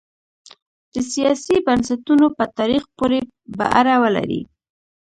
[0.93, 3.19] د سیاسي بنسټونو په تاریخ پورې
[3.57, 4.41] به اړه ولري.